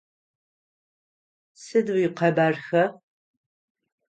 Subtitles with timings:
[1.63, 2.83] Сыд уикъэбархэ?